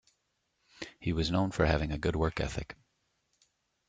[0.99, 2.75] He was known for having a good work ethic.